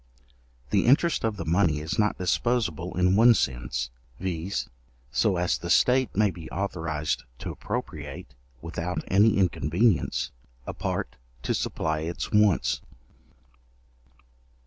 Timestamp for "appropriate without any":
7.51-9.37